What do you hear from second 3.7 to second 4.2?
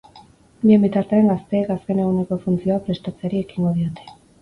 diote.